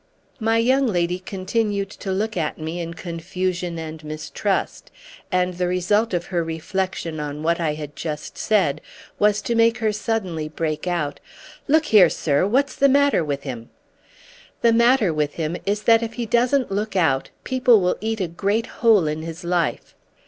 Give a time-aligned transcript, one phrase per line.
[0.39, 4.89] My young lady continued to look at me in confusion and mistrust,
[5.31, 8.81] and the result of her reflexion on what I had just said
[9.19, 11.19] was to make her suddenly break out:
[11.67, 13.69] "Look here, sir—what's the matter with him?"
[14.63, 18.27] "The matter with him is that if he doesn't look out people will eat a
[18.27, 19.93] great hole in his life."